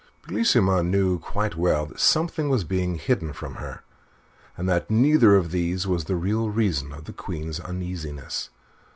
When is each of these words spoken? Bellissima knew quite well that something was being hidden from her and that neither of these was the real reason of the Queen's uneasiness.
Bellissima 0.23 0.81
knew 0.83 1.19
quite 1.19 1.55
well 1.55 1.85
that 1.85 1.99
something 1.99 2.49
was 2.49 2.63
being 2.63 2.95
hidden 2.95 3.33
from 3.33 3.57
her 3.57 3.83
and 4.57 4.67
that 4.67 4.89
neither 4.89 5.35
of 5.35 5.51
these 5.51 5.85
was 5.85 6.05
the 6.05 6.15
real 6.15 6.49
reason 6.49 6.91
of 6.91 7.05
the 7.05 7.13
Queen's 7.13 7.59
uneasiness. 7.59 8.49